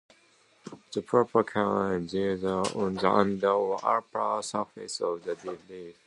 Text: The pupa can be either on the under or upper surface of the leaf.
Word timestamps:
The 0.95 1.03
pupa 1.03 1.43
can 1.43 2.07
be 2.07 2.17
either 2.17 2.55
on 2.75 2.95
the 2.95 3.07
under 3.07 3.51
or 3.51 3.79
upper 3.85 4.41
surface 4.41 4.99
of 4.99 5.23
the 5.25 5.35
leaf. 5.69 5.95